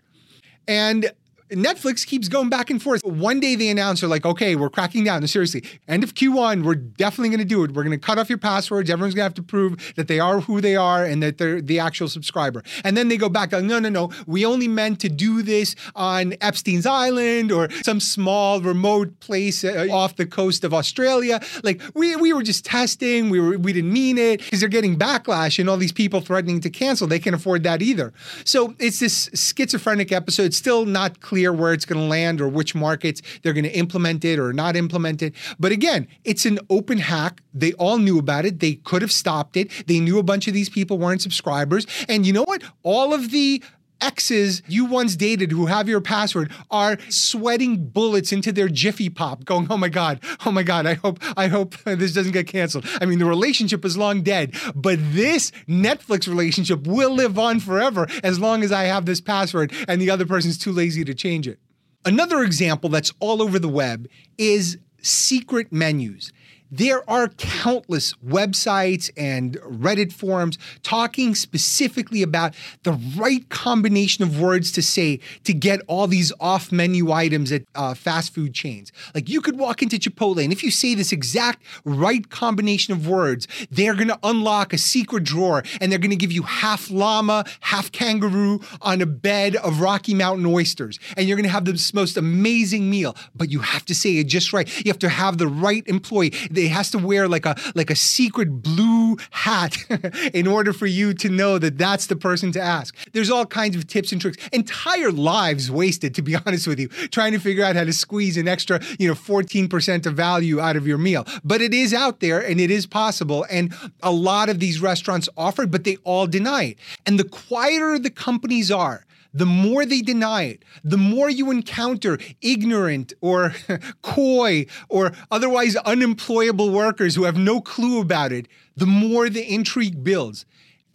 And 0.68 1.12
Netflix 1.50 2.06
keeps 2.06 2.28
going 2.28 2.50
back 2.50 2.70
and 2.70 2.82
forth. 2.82 3.04
One 3.04 3.40
day 3.40 3.56
they 3.56 3.70
announce, 3.70 4.02
they're 4.02 4.10
like, 4.10 4.26
okay, 4.26 4.56
we're 4.56 4.70
cracking 4.70 5.04
down. 5.04 5.22
No, 5.22 5.28
seriously, 5.28 5.64
end 5.88 6.04
of 6.04 6.14
Q1, 6.14 6.64
we're 6.64 6.76
definitely 6.76 7.30
going 7.30 7.40
to 7.40 7.46
do 7.46 7.64
it. 7.64 7.72
We're 7.72 7.84
going 7.84 7.98
to 7.98 8.06
cut 8.06 8.20
off 8.20 8.30
your 8.30 8.38
passwords. 8.38 8.90
Everyone's 8.90 9.16
going 9.16 9.24
to 9.24 9.30
have 9.30 9.34
to 9.36 9.44
prove 9.44 9.94
that 9.96 10.08
they 10.08 10.20
are 10.20 10.42
who 10.42 10.62
they 10.62 10.76
are 10.76 11.06
and 11.06 11.24
that 11.24 11.38
they're 11.38 11.62
the 11.62 11.80
actual 11.80 12.10
subscriber. 12.10 12.64
And 12.84 12.98
then 12.98 13.08
they 13.08 13.18
go 13.18 13.30
back, 13.30 13.52
no, 13.52 13.80
no, 13.80 13.90
no, 13.90 14.12
we 14.26 14.46
only 14.46 14.68
meant 14.68 15.00
to 15.02 15.10
do 15.10 15.42
this 15.42 15.76
on 15.96 16.34
Epstein's 16.42 16.86
Island 16.86 17.52
or 17.52 17.70
some 17.84 18.00
small 18.00 18.62
remote 18.62 19.20
place 19.20 19.64
uh, 19.64 19.88
off 19.92 20.18
the 20.18 20.26
coast 20.26 20.64
of 20.64 20.74
Australia. 20.74 21.40
Like 21.64 21.82
we, 21.94 22.16
we 22.16 22.34
were 22.34 22.44
just 22.44 22.66
testing. 22.66 23.30
We 23.30 23.40
were 23.40 23.58
we 23.58 23.74
didn't 23.74 23.94
mean 23.94 24.18
it 24.18 24.40
because 24.40 24.60
they're 24.60 24.70
getting 24.70 24.98
backlash 24.98 25.60
and 25.60 25.70
all 25.70 25.78
these 25.78 25.92
people 25.92 26.22
threatening 26.22 26.60
to 26.62 26.70
cancel. 26.70 27.08
They 27.08 27.20
can't 27.20 27.36
afford 27.36 27.64
that 27.64 27.82
either. 27.82 28.14
So 28.44 28.76
it's 28.80 29.00
this 29.00 29.30
schizophrenic 29.34 30.12
episode. 30.12 30.44
It's 30.44 30.58
still 30.58 30.86
not 30.86 31.22
clear 31.22 31.37
clear 31.38 31.54
where 31.54 31.72
it's 31.72 31.86
going 31.86 32.02
to 32.02 32.08
land 32.08 32.42
or 32.42 32.48
which 32.48 32.74
markets 32.74 33.22
they're 33.44 33.54
going 33.54 33.64
to 33.64 33.78
implement 33.78 34.26
it 34.26 34.40
or 34.40 34.54
not 34.54 34.76
implement 34.76 35.22
it. 35.22 35.36
But 35.60 35.72
again, 35.72 36.08
it's 36.24 36.48
an 36.48 36.58
open 36.68 36.98
hack. 36.98 37.44
They 37.54 37.74
all 37.74 38.00
knew 38.00 38.18
about 38.18 38.46
it. 38.46 38.60
They 38.60 38.74
could 38.74 39.04
have 39.04 39.12
stopped 39.12 39.56
it. 39.56 39.70
They 39.86 40.00
knew 40.00 40.18
a 40.18 40.24
bunch 40.24 40.48
of 40.48 40.56
these 40.56 40.68
people 40.68 40.98
weren't 40.98 41.22
subscribers. 41.22 41.86
And 42.10 42.26
you 42.26 42.34
know 42.34 42.44
what? 42.46 42.64
All 42.82 43.14
of 43.14 43.30
the 43.30 43.62
exes 44.02 44.62
you 44.68 44.86
once 44.86 45.16
dated 45.16 45.52
who 45.52 45.66
have 45.66 45.88
your 45.90 46.02
password 46.02 46.52
are 46.72 46.98
sweating 47.10 47.88
bullets 47.88 48.32
into 48.32 48.52
their 48.52 48.68
jiffy 48.68 49.10
pop 49.10 49.46
going 49.46 49.68
oh 49.70 49.78
my 49.78 49.90
god 49.90 50.20
oh 50.46 50.52
my 50.52 50.64
god 50.64 50.86
i 50.86 50.94
hope 50.94 51.20
i 51.36 51.48
hope 51.48 51.76
this 51.86 52.14
doesn't 52.14 52.34
get 52.34 52.48
canceled. 52.48 52.86
I 53.02 53.06
mean 53.06 53.20
the 53.20 53.26
relationship 53.26 53.86
is 53.86 53.98
long 53.98 54.22
dead 54.22 54.56
but 54.76 55.00
this 55.14 55.52
netflix 55.68 56.28
relationship 56.28 56.86
will 56.86 57.12
live 57.12 57.40
on 57.40 57.60
forever 57.60 58.08
as 58.24 58.40
long 58.40 58.64
as 58.64 58.72
i 58.72 58.84
have 58.84 59.06
this 59.06 59.22
password 59.22 59.74
and 59.88 60.02
the 60.02 60.10
other 60.10 60.26
person's 60.26 60.58
too 60.58 60.72
lazy 60.72 61.04
to 61.04 61.14
change 61.14 61.48
it. 61.48 61.60
Another 62.06 62.42
example 62.42 62.90
that's 62.90 63.12
all 63.20 63.42
over 63.42 63.60
the 63.60 63.68
web 63.68 64.08
is 64.38 64.78
secret 65.02 65.72
menus 65.72 66.32
there 66.72 67.08
are 67.10 67.30
countless 67.30 68.14
websites 68.26 69.10
and 69.16 69.58
Reddit 69.62 70.12
forums 70.12 70.58
talking 70.84 71.36
specifically 71.36 72.22
about 72.22 72.54
the 72.84 72.94
right 73.18 73.48
combination 73.50 74.24
of 74.24 74.40
words 74.40 74.72
to 74.74 74.82
say 74.82 75.20
to 75.44 75.54
get 75.54 75.82
all 75.88 76.08
these 76.08 76.34
off 76.40 76.72
menu 76.72 77.12
items 77.12 77.52
at 77.52 77.64
uh, 77.76 77.94
fast 77.94 78.34
food 78.34 78.54
chains. 78.54 78.92
Like 79.16 79.30
you 79.30 79.42
could 79.42 79.58
walk 79.58 79.82
into 79.82 79.98
Chipotle, 79.98 80.44
and 80.44 80.52
if 80.52 80.64
you 80.64 80.72
say 80.72 80.94
this 80.94 81.12
exact 81.12 81.64
right 81.86 82.30
combination 82.30 82.94
of 82.94 83.08
words, 83.08 83.48
they're 83.72 83.96
going 83.96 84.10
to 84.10 84.20
unlock 84.24 84.74
a 84.74 84.78
secret 84.78 85.24
drawer 85.24 85.64
and 85.80 85.92
they're 85.92 86.00
going 86.00 86.12
to 86.12 86.16
give 86.16 86.32
you 86.32 86.44
half 86.44 86.90
llama, 86.92 87.46
half 87.62 87.92
kangaroo 87.92 88.60
on 88.82 89.02
a 89.02 89.06
bed 89.06 89.56
of 89.58 89.80
Rocky 89.80 90.14
Mountain 90.14 90.46
oysters. 90.46 91.00
And 91.16 91.28
you're 91.28 91.38
going 91.38 91.46
to 91.46 91.50
have 91.50 91.66
the 91.66 91.92
most 91.94 92.18
amazing 92.18 92.90
meal, 92.90 93.16
but 93.36 93.50
you 93.50 93.60
have 93.60 93.86
to 93.86 93.96
say 93.96 94.18
it 94.18 94.26
just 94.26 94.54
right. 94.54 94.68
You 94.86 94.92
have 94.92 95.00
to 95.00 95.10
have 95.10 95.38
the 95.38 95.48
right 95.48 95.84
employee 95.88 96.34
They 96.58 96.68
has 96.70 96.90
to 96.92 96.98
wear 96.98 97.28
like 97.28 97.46
a 97.46 97.56
like 97.76 97.92
a 97.92 97.96
secret 97.96 98.64
blue 98.64 99.18
hat 99.30 99.78
in 100.34 100.48
order 100.48 100.74
for 100.74 100.88
you 100.88 101.14
to 101.14 101.30
know 101.30 101.60
that 101.60 101.78
that's 101.78 102.08
the 102.08 102.16
person 102.16 102.52
to 102.54 102.60
ask. 102.60 102.96
There's 103.14 103.30
all 103.30 103.46
kinds 103.46 103.76
of 103.76 103.86
tips 103.86 104.12
and 104.12 104.20
tricks. 104.20 104.38
Entire 104.52 105.12
lives 105.12 105.70
wasted, 105.70 106.16
to 106.16 106.24
be 106.24 106.36
honest 106.46 106.66
with 106.66 106.80
you, 106.80 106.88
trying 106.88 107.34
to 107.34 107.40
figure 107.40 107.64
out 107.64 107.76
how 107.76 107.84
to 107.84 107.94
squeeze 107.94 108.38
an 108.38 108.48
extra, 108.48 108.82
you 108.98 109.08
know, 109.08 109.14
14% 109.14 110.06
of 110.08 110.16
value 110.16 110.60
out 110.60 110.76
of 110.76 110.88
your 110.88 110.98
meal. 110.98 111.28
But 111.44 111.62
it 111.62 111.76
is 111.76 111.94
out 111.94 112.22
there 112.22 112.40
and 112.40 112.60
it 112.60 112.72
is 112.72 112.88
possible. 112.88 113.46
And 113.52 113.74
a 114.02 114.12
lot 114.12 114.50
of 114.50 114.60
these 114.60 114.82
restaurants 114.82 115.30
offer 115.38 115.64
it, 115.64 115.72
but 115.72 115.84
they 115.84 115.98
all 115.98 116.26
deny 116.26 116.64
it. 116.64 116.78
And 117.06 117.20
the 117.20 117.24
quieter 117.24 118.00
the 118.00 118.10
companies 118.10 118.72
are, 118.72 119.06
the 119.38 119.46
more 119.46 119.86
they 119.86 120.02
deny 120.02 120.44
it, 120.44 120.66
the 120.84 120.98
more 120.98 121.30
you 121.30 121.52
encounter 121.52 122.18
ignorant 122.42 123.14
or 123.22 123.54
coy 124.02 124.66
or 124.90 125.12
otherwise 125.30 125.76
unemployable 125.78 126.72
workers 126.72 127.16
who 127.16 127.24
have 127.24 127.38
no 127.38 127.62
clue 127.62 128.02
about 128.02 128.32
it, 128.32 128.48
the 128.76 128.86
more 128.88 129.30
the 129.30 129.46
intrigue 129.46 130.04
builds. 130.04 130.46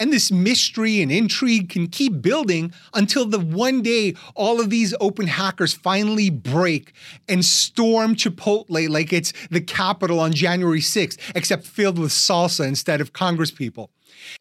And 0.01 0.13
this 0.13 0.33
mystery 0.33 1.01
and 1.01 1.13
intrigue 1.13 1.69
can 1.69 1.87
keep 1.87 2.21
building 2.21 2.73
until 2.93 3.25
the 3.25 3.39
one 3.39 3.83
day 3.83 4.15
all 4.35 4.61
of 4.61 4.71
these 4.71 4.93
open 5.01 5.29
hackers 5.29 5.73
finally 5.73 6.29
break 6.29 6.93
and 7.29 7.45
storm 7.45 8.17
Chipotle 8.17 8.89
like 8.89 9.13
it's 9.13 9.33
the 9.51 9.61
Capitol 9.61 10.19
on 10.19 10.33
January 10.33 10.81
6th, 10.81 11.19
except 11.37 11.65
filled 11.65 12.01
with 12.01 12.11
salsa 12.11 12.67
instead 12.67 13.01
of 13.01 13.13
Congress 13.13 13.53
people. 13.53 13.91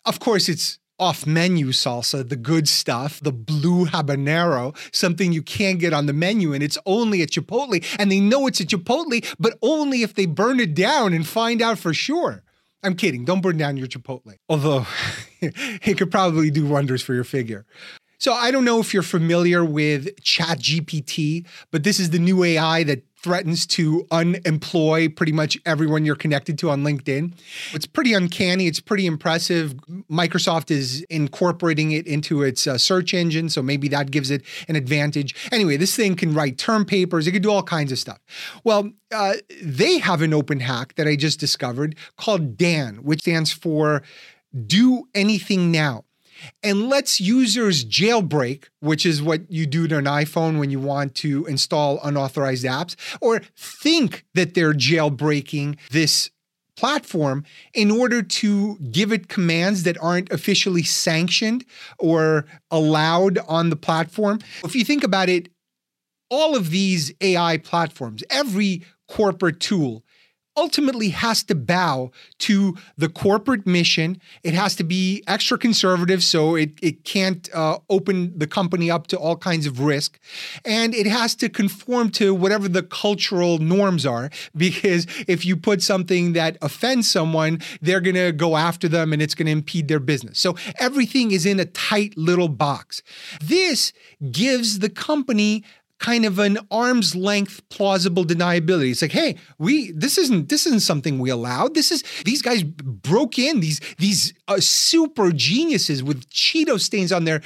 Of 0.06 0.20
course, 0.20 0.50
it's 0.50 0.80
off 1.02 1.26
menu 1.26 1.68
salsa, 1.72 2.28
the 2.28 2.36
good 2.36 2.70
stuff, 2.70 3.20
the 3.20 3.32
blue 3.32 3.88
habanero, 3.88 4.78
something 4.96 5.34
you 5.34 5.42
can't 5.42 5.80
get 5.80 5.94
on 5.94 6.06
the 6.06 6.14
menu 6.14 6.54
and 6.54 6.62
it's 6.62 6.78
only 6.86 7.22
at 7.24 7.32
Chipotle. 7.32 7.84
And 8.00 8.12
they 8.12 8.20
know 8.20 8.46
it's 8.48 8.62
at 8.62 8.68
Chipotle, 8.68 9.26
but 9.40 9.58
only 9.62 10.04
if 10.04 10.14
they 10.14 10.28
burn 10.28 10.60
it 10.60 10.76
down 10.76 11.14
and 11.14 11.28
find 11.28 11.62
out 11.62 11.80
for 11.80 11.94
sure. 11.94 12.44
I'm 12.84 12.96
kidding. 12.96 13.26
Don't 13.26 13.42
burn 13.42 13.58
down 13.58 13.78
your 13.78 13.88
Chipotle. 13.88 14.36
Although 14.48 14.86
it 15.42 15.98
could 15.98 16.12
probably 16.12 16.52
do 16.52 16.66
wonders 16.66 17.02
for 17.02 17.14
your 17.14 17.24
figure. 17.24 17.66
So 18.22 18.34
I 18.34 18.52
don't 18.52 18.66
know 18.66 18.80
if 18.80 18.94
you're 18.94 19.02
familiar 19.02 19.66
with 19.66 20.16
ChatGPT, 20.22 21.48
but 21.72 21.84
this 21.84 22.00
is 22.00 22.12
the 22.12 22.20
new 22.20 22.44
AI 22.44 22.84
that 22.84 23.04
threatens 23.22 23.68
to 23.68 24.06
unemploy 24.12 25.08
pretty 25.10 25.32
much 25.32 25.58
everyone 25.66 26.06
you're 26.06 26.16
connected 26.16 26.58
to 26.60 26.70
on 26.70 26.84
LinkedIn. 26.84 27.34
It's 27.74 27.86
pretty 27.86 28.14
uncanny. 28.14 28.68
It's 28.68 28.80
pretty 28.80 29.06
impressive. 29.06 29.74
Microsoft 30.10 30.72
is 30.72 31.02
incorporating 31.10 31.92
it 31.92 32.08
into 32.08 32.42
its 32.44 32.68
uh, 32.68 32.78
search 32.78 33.14
engine, 33.14 33.50
so 33.50 33.62
maybe 33.62 33.88
that 33.90 34.12
gives 34.12 34.32
it 34.32 34.44
an 34.68 34.76
advantage. 34.76 35.36
Anyway, 35.52 35.78
this 35.78 35.96
thing 35.96 36.16
can 36.16 36.34
write 36.34 36.58
term 36.58 36.86
papers, 36.86 37.28
it 37.28 37.32
can 37.32 37.42
do 37.42 37.52
all 37.52 37.64
kinds 37.64 37.92
of 37.92 38.00
stuff. 38.00 38.20
Well, 38.64 38.92
uh, 39.14 39.34
they 39.62 40.00
have 40.00 40.22
an 40.22 40.34
open 40.34 40.60
hack 40.60 40.96
that 40.96 41.08
I 41.08 41.16
just 41.16 41.40
discovered 41.40 41.96
called 42.18 42.58
Dan, 42.58 42.98
which 42.98 43.22
stands 43.22 43.52
for 43.52 44.02
Do 44.66 45.08
Anything 45.14 45.72
Now 45.72 46.06
and 46.64 46.90
lets 46.90 47.20
users 47.20 47.86
jailbreak, 47.86 48.66
which 48.80 49.06
is 49.06 49.22
what 49.22 49.50
you 49.52 49.66
do 49.66 49.88
to 49.88 49.98
an 49.98 50.06
iPhone 50.06 50.60
when 50.60 50.70
you 50.70 50.80
want 50.80 51.16
to 51.16 51.46
install 51.46 52.00
unauthorized 52.04 52.66
apps, 52.66 52.96
or 53.22 53.42
think 53.56 54.26
that 54.34 54.54
they're 54.54 54.74
jailbreaking 54.74 55.78
this 55.92 56.30
platform 56.76 57.44
in 57.74 57.92
order 57.92 58.24
to 58.24 58.78
give 58.92 59.12
it 59.12 59.28
commands 59.28 59.84
that 59.84 60.02
aren't 60.02 60.32
officially 60.32 60.84
sanctioned 60.84 61.66
or 62.00 62.46
allowed 62.72 63.38
on 63.48 63.70
the 63.70 63.76
platform. 63.76 64.40
If 64.64 64.76
you 64.76 64.84
think 64.84 65.04
about 65.04 65.30
it, 65.30 65.50
all 66.30 66.56
of 66.56 66.72
these 66.72 67.14
AI 67.22 67.58
platforms, 67.58 68.24
every 68.30 68.84
corporate 69.08 69.60
tool 69.60 70.04
ultimately 70.58 71.10
has 71.10 71.44
to 71.44 71.56
bow 71.56 72.12
to 72.40 72.76
the 72.98 73.10
corporate 73.10 73.66
mission. 73.66 74.20
It 74.44 74.54
has 74.54 74.76
to 74.78 74.84
be 74.84 75.24
extra 75.28 75.58
conservative, 75.58 76.24
so 76.24 76.56
it, 76.56 76.72
it 76.82 77.04
can't 77.04 77.50
uh, 77.54 77.80
open 77.90 78.38
the 78.38 78.48
company 78.48 78.92
up 78.92 79.08
to 79.08 79.18
all 79.18 79.38
kinds 79.38 79.66
of 79.66 79.80
risk. 79.80 80.20
And 80.66 80.94
it 80.94 81.08
has 81.08 81.36
to 81.36 81.50
conform 81.50 82.10
to 82.12 82.34
whatever 82.34 82.68
the 82.68 82.84
cultural 82.84 83.58
norms 83.60 84.06
are, 84.06 84.30
because 84.56 85.08
if 85.28 85.46
you 85.46 85.56
put 85.56 85.82
something 85.82 86.34
that 86.34 86.58
offends 86.62 87.10
someone, 87.10 87.62
they're 87.82 88.02
going 88.02 88.16
to 88.16 88.32
go 88.32 88.58
after 88.58 88.88
them 88.88 89.14
and 89.14 89.22
it's 89.22 89.36
going 89.36 89.46
to 89.46 89.52
impede 89.52 89.88
their 89.88 90.00
business. 90.00 90.40
So 90.40 90.56
everything 90.80 91.32
is 91.32 91.46
in 91.46 91.60
a 91.60 91.66
tight 91.66 92.18
little 92.18 92.50
box. 92.50 93.02
This 93.42 93.94
gives 94.32 94.80
the 94.80 94.90
company 94.90 95.64
kind 96.02 96.26
of 96.26 96.40
an 96.40 96.58
arm's 96.72 97.16
length 97.16 97.62
plausible 97.70 98.26
deniability. 98.26 98.92
It's 98.92 99.04
like, 99.04 99.12
hey, 99.12 99.38
we 99.60 99.92
this 99.92 100.18
isn't 100.18 100.50
this 100.50 100.66
isn't 100.66 100.82
something 100.82 101.20
we 101.20 101.30
allowed. 101.30 101.76
This 101.76 101.92
is 101.92 102.04
these 102.26 102.42
guys 102.42 102.64
broke 102.64 103.38
in 103.38 103.60
these 103.60 103.80
these 104.00 104.34
uh, 104.48 104.60
super 104.60 105.32
geniuses 105.32 106.04
with 106.04 106.28
Cheeto 106.30 106.80
stains 106.80 107.12
on 107.12 107.26
their 107.26 107.42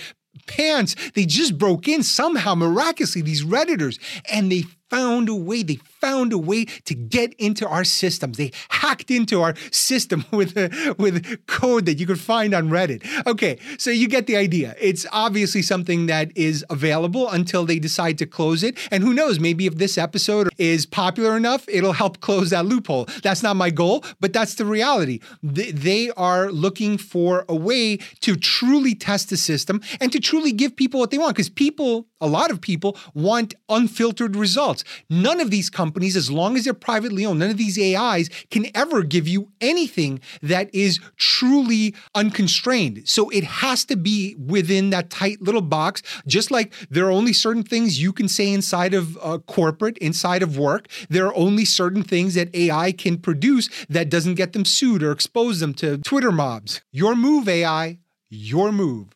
pants. 0.47 0.95
They 1.13 1.25
just 1.25 1.57
broke 1.57 1.87
in 1.87 2.01
somehow 2.01 2.55
miraculously 2.55 3.21
these 3.21 3.43
redditors 3.43 3.99
and 4.31 4.51
they 4.51 4.63
found 4.89 5.29
a 5.29 5.35
way. 5.35 5.63
They 5.63 5.79
found 5.99 6.33
a 6.33 6.37
way 6.37 6.65
to 6.65 6.93
get 6.93 7.33
into 7.35 7.67
our 7.67 7.83
systems. 7.83 8.37
They 8.37 8.51
hacked 8.69 9.09
into 9.11 9.41
our 9.41 9.55
system 9.71 10.25
with 10.31 10.55
a, 10.57 10.95
with 10.97 11.45
code 11.47 11.85
that 11.85 11.99
you 11.99 12.05
could 12.05 12.19
find 12.19 12.53
on 12.53 12.69
Reddit. 12.69 13.03
Okay, 13.25 13.57
so 13.77 13.89
you 13.89 14.07
get 14.07 14.27
the 14.27 14.35
idea. 14.35 14.75
It's 14.79 15.05
obviously 15.11 15.61
something 15.61 16.05
that 16.07 16.31
is 16.35 16.65
available 16.69 17.29
until 17.29 17.65
they 17.65 17.79
decide 17.79 18.17
to 18.19 18.25
close 18.25 18.63
it. 18.63 18.77
And 18.91 19.03
who 19.03 19.13
knows, 19.13 19.39
maybe 19.39 19.65
if 19.65 19.75
this 19.75 19.97
episode 19.97 20.49
is 20.57 20.85
popular 20.85 21.35
enough, 21.37 21.65
it'll 21.67 21.93
help 21.93 22.21
close 22.21 22.49
that 22.51 22.65
loophole. 22.65 23.07
That's 23.23 23.43
not 23.43 23.55
my 23.55 23.69
goal, 23.69 24.03
but 24.19 24.33
that's 24.33 24.55
the 24.55 24.65
reality. 24.65 25.19
They 25.41 26.11
are 26.11 26.51
looking 26.51 26.97
for 26.97 27.45
a 27.49 27.55
way 27.55 27.97
to 28.21 28.35
truly 28.35 28.95
test 28.95 29.29
the 29.29 29.37
system 29.37 29.81
and 29.99 30.11
to 30.11 30.19
truly 30.19 30.51
give 30.51 30.75
people 30.75 30.99
what 30.99 31.11
they 31.11 31.17
want 31.17 31.35
because 31.35 31.49
people, 31.49 32.07
a 32.21 32.27
lot 32.27 32.51
of 32.51 32.61
people, 32.61 32.97
want 33.13 33.53
unfiltered 33.69 34.35
results. 34.35 34.74
None 35.09 35.39
of 35.39 35.51
these 35.51 35.69
companies 35.69 35.85
companies, 35.85 36.15
as 36.15 36.31
long 36.31 36.57
as 36.57 36.63
they're 36.63 36.73
privately 36.73 37.25
owned, 37.25 37.39
none 37.39 37.51
of 37.51 37.57
these 37.57 37.79
AIs 37.79 38.29
can 38.49 38.65
ever 38.75 39.03
give 39.03 39.27
you 39.27 39.51
anything 39.61 40.19
that 40.41 40.73
is 40.73 40.99
truly 41.15 41.93
unconstrained. 42.13 43.07
So 43.07 43.29
it 43.29 43.43
has 43.43 43.85
to 43.85 43.95
be 43.95 44.35
within 44.35 44.89
that 44.89 45.09
tight 45.09 45.41
little 45.41 45.61
box, 45.61 46.01
just 46.27 46.51
like 46.51 46.73
there 46.89 47.05
are 47.05 47.11
only 47.11 47.33
certain 47.33 47.63
things 47.63 48.01
you 48.01 48.11
can 48.11 48.27
say 48.27 48.51
inside 48.51 48.93
of 48.93 49.17
uh, 49.21 49.37
corporate, 49.39 49.97
inside 49.99 50.43
of 50.43 50.57
work. 50.57 50.87
There 51.09 51.27
are 51.27 51.35
only 51.35 51.65
certain 51.65 52.03
things 52.03 52.33
that 52.33 52.53
AI 52.55 52.91
can 52.91 53.17
produce 53.19 53.69
that 53.87 54.09
doesn't 54.09 54.35
get 54.35 54.53
them 54.53 54.65
sued 54.65 55.03
or 55.03 55.11
expose 55.11 55.59
them 55.59 55.73
to 55.75 55.99
Twitter 55.99 56.31
mobs. 56.31 56.81
Your 56.91 57.15
move, 57.15 57.47
AI, 57.47 57.99
your 58.29 58.71
move. 58.71 59.09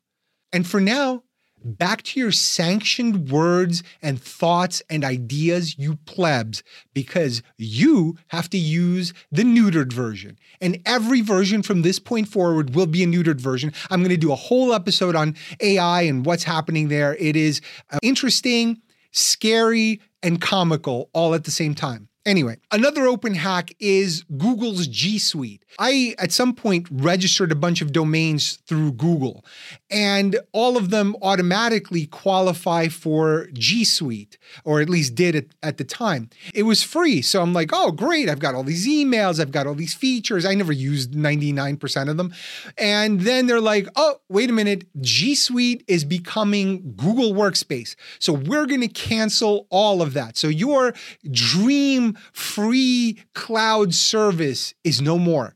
And 0.53 0.65
for 0.65 0.79
now, 0.79 1.23
back 1.63 2.03
to 2.03 2.19
your 2.19 2.31
sanctioned 2.31 3.29
words 3.29 3.83
and 4.01 4.21
thoughts 4.21 4.81
and 4.89 5.03
ideas, 5.03 5.77
you 5.77 5.95
plebs, 6.05 6.63
because 6.93 7.41
you 7.57 8.17
have 8.27 8.49
to 8.51 8.57
use 8.57 9.13
the 9.31 9.43
neutered 9.43 9.93
version. 9.93 10.37
And 10.61 10.81
every 10.85 11.21
version 11.21 11.63
from 11.63 11.81
this 11.81 11.99
point 11.99 12.27
forward 12.27 12.75
will 12.75 12.87
be 12.87 13.03
a 13.03 13.07
neutered 13.07 13.41
version. 13.41 13.73
I'm 13.89 14.01
going 14.01 14.09
to 14.09 14.17
do 14.17 14.31
a 14.31 14.35
whole 14.35 14.73
episode 14.73 15.15
on 15.15 15.35
AI 15.61 16.03
and 16.03 16.25
what's 16.25 16.43
happening 16.43 16.87
there. 16.87 17.15
It 17.15 17.35
is 17.35 17.61
uh, 17.91 17.99
interesting, 18.01 18.81
scary, 19.11 20.01
and 20.21 20.41
comical 20.41 21.09
all 21.13 21.33
at 21.33 21.43
the 21.43 21.51
same 21.51 21.75
time. 21.75 22.09
Anyway, 22.25 22.57
another 22.71 23.07
open 23.07 23.33
hack 23.33 23.71
is 23.79 24.23
Google's 24.37 24.87
G 24.87 25.17
Suite. 25.17 25.63
I, 25.77 26.15
at 26.17 26.31
some 26.31 26.53
point, 26.53 26.88
registered 26.91 27.51
a 27.51 27.55
bunch 27.55 27.81
of 27.81 27.91
domains 27.91 28.57
through 28.65 28.93
Google, 28.93 29.45
and 29.91 30.39
all 30.51 30.77
of 30.77 30.89
them 30.89 31.15
automatically 31.21 32.05
qualify 32.05 32.88
for 32.88 33.47
G 33.53 33.83
Suite, 33.83 34.38
or 34.63 34.81
at 34.81 34.89
least 34.89 35.15
did 35.15 35.35
at, 35.35 35.45
at 35.61 35.77
the 35.77 35.83
time. 35.83 36.29
It 36.53 36.63
was 36.63 36.81
free. 36.81 37.21
So 37.21 37.41
I'm 37.41 37.53
like, 37.53 37.69
oh, 37.73 37.91
great. 37.91 38.29
I've 38.29 38.39
got 38.39 38.55
all 38.55 38.63
these 38.63 38.88
emails, 38.88 39.39
I've 39.39 39.51
got 39.51 39.67
all 39.67 39.75
these 39.75 39.93
features. 39.93 40.45
I 40.45 40.55
never 40.55 40.73
used 40.73 41.11
99% 41.11 42.09
of 42.09 42.17
them. 42.17 42.33
And 42.77 43.21
then 43.21 43.47
they're 43.47 43.61
like, 43.61 43.88
oh, 43.95 44.21
wait 44.29 44.49
a 44.49 44.53
minute. 44.53 44.85
G 45.01 45.35
Suite 45.35 45.83
is 45.88 46.03
becoming 46.03 46.93
Google 46.95 47.33
Workspace. 47.33 47.95
So 48.19 48.33
we're 48.33 48.65
going 48.65 48.81
to 48.81 48.88
cancel 48.88 49.67
all 49.69 50.01
of 50.01 50.13
that. 50.13 50.38
So 50.38 50.47
your 50.47 50.93
dream 51.29 52.17
free 52.33 53.23
cloud 53.33 53.93
service 53.93 54.73
is 54.83 55.01
no 55.01 55.17
more. 55.17 55.53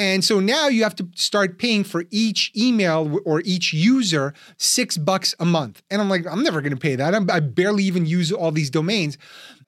And 0.00 0.24
so 0.24 0.40
now 0.40 0.68
you 0.68 0.82
have 0.82 0.96
to 0.96 1.06
start 1.14 1.58
paying 1.58 1.84
for 1.84 2.06
each 2.10 2.52
email 2.56 3.20
or 3.26 3.42
each 3.44 3.74
user 3.74 4.32
six 4.56 4.96
bucks 4.96 5.34
a 5.38 5.44
month. 5.44 5.82
And 5.90 6.00
I'm 6.00 6.08
like, 6.08 6.26
I'm 6.26 6.42
never 6.42 6.62
going 6.62 6.72
to 6.72 6.78
pay 6.78 6.96
that. 6.96 7.14
I'm, 7.14 7.30
I 7.30 7.40
barely 7.40 7.84
even 7.84 8.06
use 8.06 8.32
all 8.32 8.50
these 8.50 8.70
domains. 8.70 9.18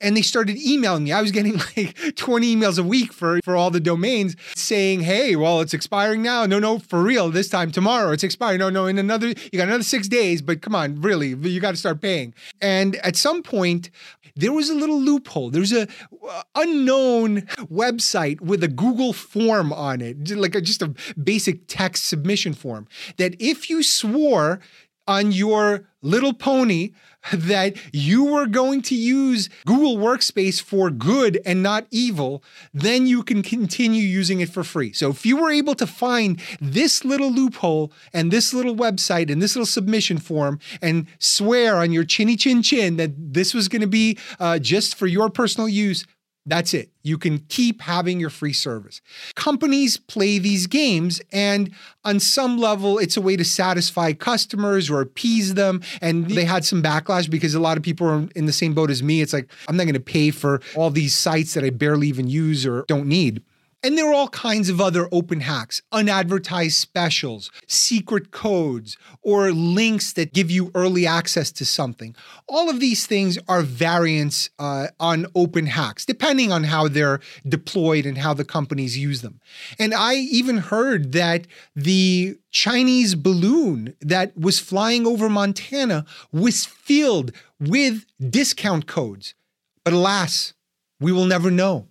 And 0.00 0.16
they 0.16 0.22
started 0.22 0.56
emailing 0.56 1.04
me. 1.04 1.12
I 1.12 1.20
was 1.20 1.32
getting 1.32 1.60
like 1.76 2.16
20 2.16 2.56
emails 2.56 2.78
a 2.78 2.82
week 2.82 3.12
for, 3.12 3.40
for 3.44 3.56
all 3.56 3.70
the 3.70 3.78
domains 3.78 4.34
saying, 4.56 5.00
hey, 5.00 5.36
well, 5.36 5.60
it's 5.60 5.74
expiring 5.74 6.22
now. 6.22 6.46
No, 6.46 6.58
no, 6.58 6.78
for 6.78 7.02
real, 7.02 7.28
this 7.28 7.50
time 7.50 7.70
tomorrow. 7.70 8.12
It's 8.12 8.24
expiring. 8.24 8.60
No, 8.60 8.70
no, 8.70 8.86
in 8.86 8.96
another, 8.96 9.28
you 9.28 9.58
got 9.58 9.68
another 9.68 9.84
six 9.84 10.08
days, 10.08 10.40
but 10.40 10.62
come 10.62 10.74
on, 10.74 11.02
really, 11.02 11.34
you 11.34 11.60
got 11.60 11.72
to 11.72 11.76
start 11.76 12.00
paying. 12.00 12.32
And 12.62 12.96
at 12.96 13.16
some 13.16 13.42
point, 13.42 13.90
there 14.34 14.52
was 14.52 14.70
a 14.70 14.74
little 14.74 15.00
loophole. 15.00 15.50
There's 15.50 15.72
a 15.72 15.86
uh, 16.28 16.42
unknown 16.54 17.42
website 17.70 18.40
with 18.40 18.62
a 18.64 18.68
Google 18.68 19.12
form 19.12 19.72
on 19.72 20.00
it, 20.00 20.22
like 20.31 20.55
a, 20.55 20.61
just 20.61 20.83
a 20.83 20.95
basic 21.23 21.67
text 21.67 22.05
submission 22.05 22.55
form. 22.55 22.87
That 23.17 23.35
if 23.41 23.69
you 23.71 23.83
swore 23.83 24.61
on 25.07 25.33
your 25.33 25.88
little 26.00 26.33
pony 26.33 26.93
that 27.33 27.76
you 27.93 28.25
were 28.25 28.47
going 28.47 28.83
to 28.83 28.97
use 28.97 29.49
Google 29.64 29.97
Workspace 29.97 30.61
for 30.61 30.91
good 30.91 31.41
and 31.47 31.62
not 31.62 31.87
evil, 31.91 32.43
then 32.75 33.07
you 33.07 33.23
can 33.23 33.43
continue 33.43 34.02
using 34.02 34.41
it 34.41 34.49
for 34.49 34.64
free. 34.64 34.93
So 34.93 35.11
if 35.11 35.25
you 35.25 35.37
were 35.37 35.50
able 35.50 35.76
to 35.76 35.87
find 35.87 36.41
this 36.61 37.05
little 37.05 37.31
loophole 37.31 37.93
and 38.12 38.33
this 38.33 38.52
little 38.52 38.75
website 38.75 39.31
and 39.31 39.41
this 39.41 39.55
little 39.55 39.67
submission 39.67 40.19
form 40.19 40.59
and 40.81 41.07
swear 41.19 41.76
on 41.76 41.93
your 41.93 42.05
chinny 42.05 42.37
chin 42.37 42.62
chin 42.62 42.97
that 42.97 43.12
this 43.17 43.55
was 43.55 43.69
going 43.69 43.83
to 43.83 43.88
be 43.88 44.19
uh, 44.41 44.59
just 44.59 44.97
for 44.97 45.07
your 45.07 45.31
personal 45.31 45.69
use, 45.69 46.05
that's 46.44 46.75
it. 46.75 46.90
You 47.02 47.18
can 47.18 47.40
keep 47.49 47.82
having 47.82 48.18
your 48.18 48.30
free 48.30 48.52
service. 48.52 49.00
Companies 49.34 49.96
play 49.96 50.38
these 50.38 50.66
games, 50.66 51.20
and 51.30 51.70
on 52.04 52.18
some 52.18 52.58
level, 52.58 52.99
it's 52.99 53.16
a 53.16 53.20
way 53.20 53.37
to 53.37 53.44
satisfy 53.44 54.12
customers 54.12 54.90
or 54.90 55.00
appease 55.00 55.54
them. 55.54 55.82
And 56.00 56.28
they 56.30 56.44
had 56.44 56.64
some 56.64 56.82
backlash 56.82 57.30
because 57.30 57.54
a 57.54 57.61
lot 57.61 57.76
of 57.76 57.82
people 57.82 58.06
are 58.08 58.28
in 58.34 58.46
the 58.46 58.52
same 58.52 58.75
boat 58.75 58.90
as 58.90 59.02
me. 59.02 59.20
It's 59.20 59.32
like, 59.32 59.50
I'm 59.68 59.76
not 59.76 59.84
going 59.84 59.94
to 59.94 60.00
pay 60.00 60.30
for 60.30 60.61
all 60.75 60.90
these 60.90 61.14
sites 61.14 61.54
that 61.54 61.64
I 61.64 61.70
barely 61.70 62.08
even 62.08 62.28
use 62.28 62.66
or 62.66 62.84
don't 62.88 63.06
need. 63.06 63.42
And 63.84 63.98
there 63.98 64.08
are 64.08 64.14
all 64.14 64.28
kinds 64.28 64.68
of 64.68 64.80
other 64.80 65.08
open 65.10 65.40
hacks, 65.40 65.82
unadvertised 65.90 66.76
specials, 66.76 67.50
secret 67.66 68.30
codes, 68.30 68.96
or 69.22 69.50
links 69.50 70.12
that 70.12 70.32
give 70.32 70.52
you 70.52 70.70
early 70.76 71.04
access 71.04 71.50
to 71.52 71.64
something. 71.64 72.14
All 72.48 72.70
of 72.70 72.78
these 72.78 73.06
things 73.06 73.40
are 73.48 73.62
variants 73.62 74.50
uh, 74.60 74.88
on 75.00 75.26
open 75.34 75.66
hacks, 75.66 76.06
depending 76.06 76.52
on 76.52 76.62
how 76.64 76.86
they're 76.86 77.18
deployed 77.48 78.06
and 78.06 78.18
how 78.18 78.34
the 78.34 78.44
companies 78.44 78.96
use 78.96 79.20
them. 79.20 79.40
And 79.80 79.92
I 79.94 80.14
even 80.14 80.58
heard 80.58 81.10
that 81.12 81.48
the 81.74 82.36
Chinese 82.52 83.16
balloon 83.16 83.96
that 84.00 84.36
was 84.38 84.60
flying 84.60 85.08
over 85.08 85.28
Montana 85.28 86.04
was 86.30 86.64
filled 86.64 87.32
with 87.58 88.06
discount 88.20 88.86
codes. 88.86 89.34
But 89.82 89.92
alas, 89.92 90.54
we 91.00 91.10
will 91.10 91.26
never 91.26 91.50
know. 91.50 91.88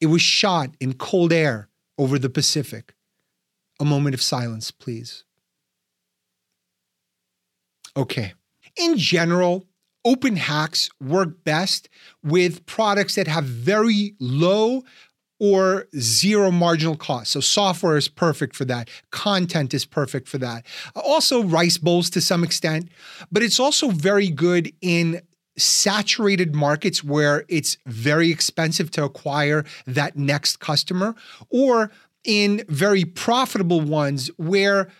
It 0.00 0.06
was 0.06 0.22
shot 0.22 0.70
in 0.80 0.94
cold 0.94 1.32
air 1.32 1.68
over 1.98 2.18
the 2.18 2.30
Pacific. 2.30 2.94
A 3.78 3.84
moment 3.84 4.14
of 4.14 4.22
silence, 4.22 4.70
please. 4.70 5.24
Okay. 7.96 8.34
In 8.76 8.96
general, 8.96 9.66
open 10.04 10.36
hacks 10.36 10.90
work 11.00 11.44
best 11.44 11.88
with 12.22 12.64
products 12.66 13.14
that 13.16 13.26
have 13.26 13.44
very 13.44 14.14
low 14.18 14.82
or 15.38 15.86
zero 15.98 16.50
marginal 16.50 16.96
cost. 16.96 17.32
So 17.32 17.40
software 17.40 17.96
is 17.96 18.08
perfect 18.08 18.54
for 18.54 18.66
that. 18.66 18.90
Content 19.10 19.72
is 19.72 19.86
perfect 19.86 20.28
for 20.28 20.38
that. 20.38 20.66
Also 20.94 21.42
rice 21.42 21.78
bowls 21.78 22.10
to 22.10 22.20
some 22.20 22.44
extent, 22.44 22.90
but 23.32 23.42
it's 23.42 23.58
also 23.58 23.88
very 23.88 24.28
good 24.28 24.70
in 24.82 25.22
saturated 25.56 26.54
markets 26.54 27.02
where 27.04 27.44
it's 27.48 27.76
very 27.86 28.30
expensive 28.30 28.90
to 28.92 29.04
acquire 29.04 29.64
that 29.86 30.16
next 30.16 30.60
customer, 30.60 31.14
or 31.48 31.90
in 32.24 32.62
very 32.68 33.04
profitable 33.04 33.80
ones 33.80 34.30
where 34.36 34.90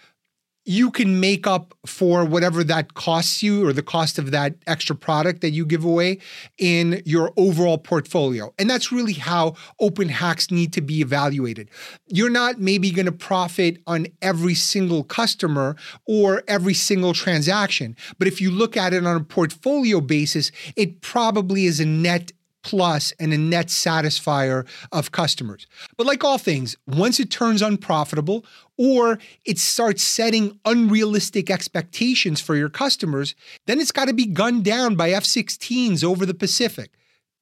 you 0.70 0.88
can 0.92 1.18
make 1.18 1.48
up 1.48 1.74
for 1.84 2.24
whatever 2.24 2.62
that 2.62 2.94
costs 2.94 3.42
you 3.42 3.66
or 3.66 3.72
the 3.72 3.82
cost 3.82 4.20
of 4.20 4.30
that 4.30 4.54
extra 4.68 4.94
product 4.94 5.40
that 5.40 5.50
you 5.50 5.66
give 5.66 5.84
away 5.84 6.16
in 6.58 7.02
your 7.04 7.32
overall 7.36 7.76
portfolio. 7.76 8.54
And 8.56 8.70
that's 8.70 8.92
really 8.92 9.14
how 9.14 9.56
open 9.80 10.08
hacks 10.08 10.52
need 10.52 10.72
to 10.74 10.80
be 10.80 11.00
evaluated. 11.00 11.70
You're 12.06 12.30
not 12.30 12.60
maybe 12.60 12.92
going 12.92 13.06
to 13.06 13.12
profit 13.12 13.78
on 13.88 14.06
every 14.22 14.54
single 14.54 15.02
customer 15.02 15.74
or 16.06 16.44
every 16.46 16.74
single 16.74 17.14
transaction, 17.14 17.96
but 18.20 18.28
if 18.28 18.40
you 18.40 18.52
look 18.52 18.76
at 18.76 18.94
it 18.94 19.04
on 19.04 19.16
a 19.16 19.24
portfolio 19.24 20.00
basis, 20.00 20.52
it 20.76 21.00
probably 21.00 21.64
is 21.64 21.80
a 21.80 21.84
net 21.84 22.30
plus 22.62 23.12
and 23.18 23.32
a 23.32 23.38
net 23.38 23.68
satisfier 23.68 24.66
of 24.92 25.12
customers. 25.12 25.66
But 25.96 26.06
like 26.06 26.24
all 26.24 26.38
things, 26.38 26.76
once 26.86 27.20
it 27.20 27.30
turns 27.30 27.62
unprofitable 27.62 28.44
or 28.76 29.18
it 29.44 29.58
starts 29.58 30.02
setting 30.02 30.58
unrealistic 30.64 31.50
expectations 31.50 32.40
for 32.40 32.56
your 32.56 32.68
customers, 32.68 33.34
then 33.66 33.80
it's 33.80 33.92
got 33.92 34.08
to 34.08 34.14
be 34.14 34.26
gunned 34.26 34.64
down 34.64 34.94
by 34.94 35.10
F 35.10 35.24
16s 35.24 36.04
over 36.04 36.24
the 36.24 36.34
Pacific. 36.34 36.92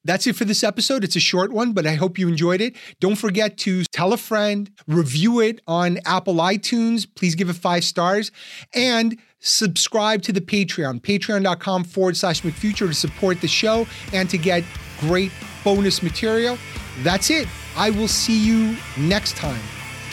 That's 0.04 0.26
it 0.26 0.36
for 0.36 0.44
this 0.44 0.62
episode. 0.62 1.04
It's 1.04 1.16
a 1.16 1.20
short 1.20 1.52
one, 1.52 1.72
but 1.72 1.86
I 1.86 1.94
hope 1.94 2.18
you 2.18 2.28
enjoyed 2.28 2.60
it. 2.60 2.76
Don't 3.00 3.16
forget 3.16 3.58
to 3.58 3.84
tell 3.92 4.12
a 4.12 4.16
friend, 4.16 4.70
review 4.86 5.40
it 5.40 5.60
on 5.66 5.98
Apple 6.06 6.36
iTunes. 6.36 7.06
Please 7.14 7.34
give 7.34 7.50
it 7.50 7.56
five 7.56 7.84
stars 7.84 8.30
and 8.74 9.18
subscribe 9.40 10.22
to 10.22 10.32
the 10.32 10.40
Patreon, 10.40 11.00
patreon.com 11.00 11.84
forward 11.84 12.16
slash 12.16 12.42
McFuture 12.42 12.88
to 12.88 12.94
support 12.94 13.40
the 13.40 13.48
show 13.48 13.86
and 14.12 14.30
to 14.30 14.38
get 14.38 14.64
great 15.00 15.32
bonus 15.64 16.02
material. 16.02 16.58
That's 17.02 17.30
it. 17.30 17.48
I 17.76 17.90
will 17.90 18.08
see 18.08 18.38
you 18.38 18.76
next 18.96 19.36
time 19.36 19.62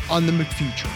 on 0.10 0.26
the 0.26 0.32
McFuture. 0.32 0.92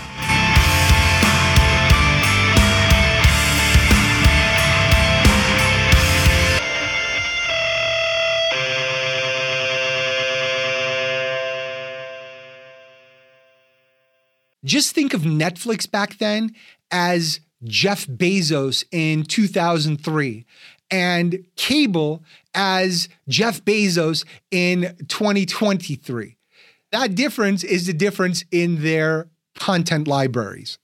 Just 14.65 14.93
think 14.93 15.13
of 15.13 15.21
Netflix 15.21 15.89
back 15.89 16.17
then 16.17 16.54
as 16.91 17.39
Jeff 17.63 18.06
Bezos 18.08 18.84
in 18.91 19.24
2003 19.24 20.45
and 20.91 21.45
cable 21.56 22.24
as 22.54 23.10
Jeff 23.28 23.63
Bezos 23.63 24.26
in 24.52 24.95
2023. 25.08 26.38
That 26.91 27.15
difference 27.15 27.63
is 27.63 27.86
the 27.86 27.93
difference 27.93 28.43
in 28.52 28.82
their 28.82 29.28
content 29.56 30.08
libraries. 30.08 30.80